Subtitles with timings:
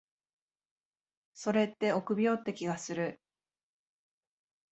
[1.35, 3.21] それって臆病って気がする。